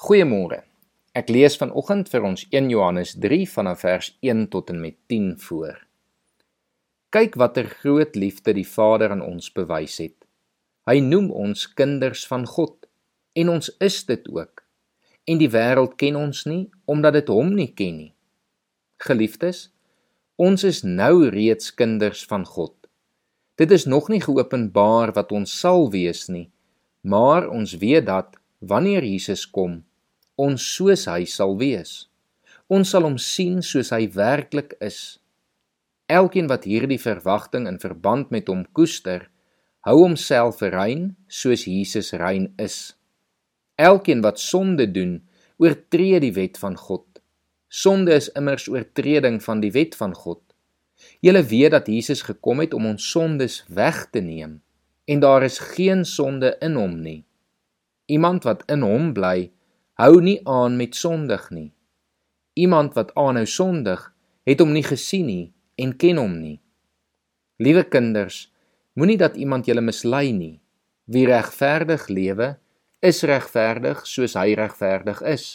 [0.00, 0.62] Goeiemôre.
[1.12, 5.34] Ek lees vanoggend vir ons 1 Johannes 3 vanaf vers 1 tot en met 10
[5.44, 5.74] voor.
[7.12, 10.16] Kyk watter groot liefde die Vader aan ons bewys het.
[10.88, 12.88] Hy noem ons kinders van God
[13.36, 14.62] en ons is dit ook.
[15.28, 18.14] En die wêreld ken ons nie omdat dit hom nie ken nie.
[19.04, 19.66] Geliefdes,
[20.40, 22.72] ons is nou reeds kinders van God.
[23.60, 26.48] Dit is nog nie geopenbaar wat ons sal wees nie,
[27.04, 29.82] maar ons weet dat wanneer Jesus kom,
[30.40, 32.06] ons soos hy sal wees.
[32.70, 35.18] Ons sal hom sien soos hy werklik is.
[36.10, 39.28] Elkeen wat hierdie verwagting in verband met hom koester,
[39.86, 42.94] hou homself rein soos Jesus rein is.
[43.80, 45.18] Elkeen wat sonde doen,
[45.60, 47.06] oortree die wet van God.
[47.70, 50.42] Sonde is immers oortreding van die wet van God.
[51.24, 54.58] Julle weet dat Jesus gekom het om ons sondes weg te neem
[55.10, 57.24] en daar is geen sonde in hom nie.
[58.06, 59.50] Iemand wat in hom bly,
[60.00, 61.72] hou nie aan met sondig nie.
[62.56, 64.00] Iemand wat aanhou sondig,
[64.48, 66.56] het hom nie gesien nie en ken hom nie.
[67.60, 68.46] Liewe kinders,
[68.96, 70.56] moenie dat iemand julle mislei nie.
[71.04, 72.54] Wie regverdig lewe,
[73.04, 75.46] is regverdig soos hy regverdig is.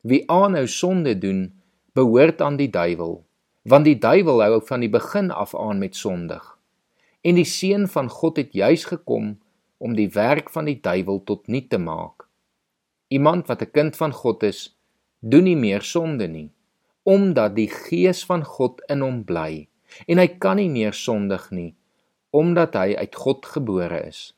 [0.00, 1.50] Wie aanhou sonde doen,
[1.92, 3.18] behoort aan die duiwel,
[3.68, 6.44] want die duiwel hou van die begin af aan met sondig.
[7.20, 9.34] En die seun van God het juis gekom
[9.76, 12.25] om die werk van die duiwel tot nul te maak.
[13.08, 14.76] Iemand wat 'n kind van God is,
[15.20, 16.50] doen nie meer sonde nie,
[17.02, 19.68] omdat die Gees van God in hom bly
[20.06, 21.74] en hy kan nie meer sondig nie,
[22.30, 24.34] omdat hy uit God gebore is.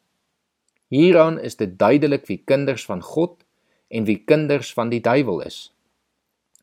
[0.89, 3.44] Hieraan is dit duidelik wie kinders van God
[3.89, 5.72] en wie kinders van die duiwel is.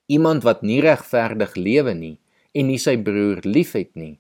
[0.06, 2.18] Iemand wat nie regverdig lewe nie
[2.54, 4.20] en nie sy broer liefhet nie,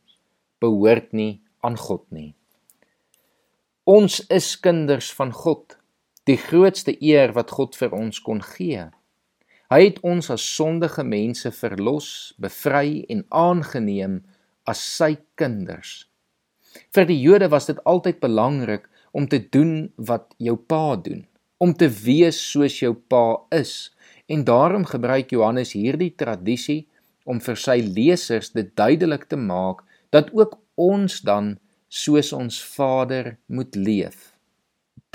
[0.59, 2.33] behoort nie aan God nie.
[3.85, 5.77] Ons is kinders van God
[6.25, 8.87] die grootste eer wat God vir ons kon gee.
[9.69, 14.19] Hy het ons as sondige mense verlos, bevry en aangeneem
[14.69, 16.05] as sy kinders.
[16.93, 21.23] Vir die Jode was dit altyd belangrik om te doen wat jou pa doen,
[21.57, 23.93] om te wees soos jou pa is.
[24.27, 26.87] En daarom gebruik Johannes hierdie tradisie
[27.25, 31.55] om vir sy lesers dit duidelik te maak dat ook ons dan
[31.89, 34.33] soos ons Vader moet leef.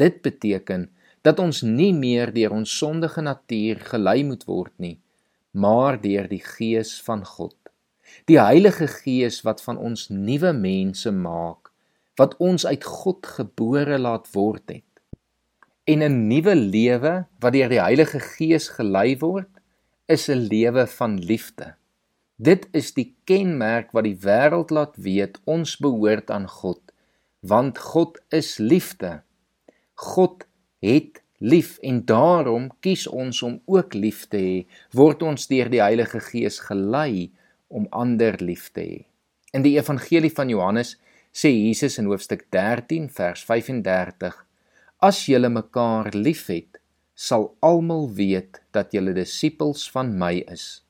[0.01, 0.89] Dit beteken
[1.23, 4.99] dat ons nie meer deur ons sondige natuur gelei moet word nie,
[5.53, 7.57] maar deur die Gees van God.
[8.27, 11.71] Die Heilige Gees wat van ons nuwe mense maak,
[12.19, 14.87] wat ons uit God gebore laat word het.
[15.87, 19.51] En 'n nuwe lewe wat deur die Heilige Gees gelei word,
[20.07, 21.75] is 'n lewe van liefde.
[22.37, 26.81] Dit is die kenmerk wat die wêreld laat weet ons behoort aan God,
[27.41, 29.23] want God is liefde.
[29.95, 30.47] God
[30.85, 34.57] het lief en daarom kies ons om ook lief te hê,
[34.93, 37.31] word ons deur die Heilige Gees gelei
[37.69, 38.99] om ander lief te hê.
[39.57, 40.97] In die evangelie van Johannes
[41.33, 44.37] sê Jesus in hoofstuk 13 vers 35:
[45.01, 46.79] As julle mekaar liefhet,
[47.15, 50.83] sal almal weet dat julle disippels van my is.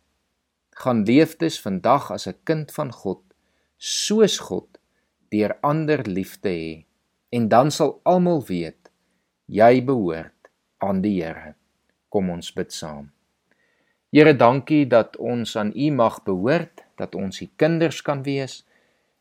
[0.82, 3.22] Gaan leef dus vandag as 'n kind van God,
[3.78, 4.78] soos God
[5.30, 6.84] deur ander lief te hê,
[7.30, 8.79] en dan sal almal weet
[9.50, 11.56] jy behoort aan die Here.
[12.10, 13.10] Kom ons bid saam.
[14.14, 18.62] Here, dankie dat ons aan U mag behoort, dat ons U kinders kan wees.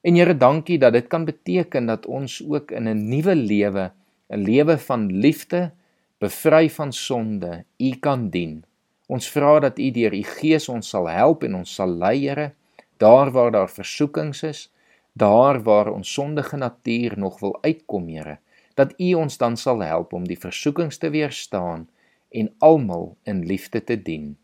[0.05, 3.91] En Here, dankie dat dit kan beteken dat ons ook in 'n nuwe lewe,
[4.29, 5.71] 'n lewe van liefde,
[6.19, 8.63] bevry van sonde, U kan dien.
[9.07, 12.53] Ons vra dat U deur U Gees ons sal help en ons sal lei, Here,
[12.97, 14.71] daar waar daar versoekings is,
[15.13, 18.37] daar waar ons sondige natuur nog wil uitkom, Here
[18.79, 21.89] dat U ons dan sal help om die versoekings te weerstaan
[22.29, 24.37] en almal in liefde te dien.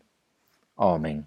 [0.74, 1.24] Amen.